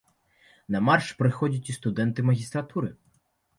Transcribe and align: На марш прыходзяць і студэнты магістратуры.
На 0.75 0.81
марш 0.87 1.09
прыходзяць 1.19 1.71
і 1.75 1.77
студэнты 1.79 2.27
магістратуры. 2.33 2.93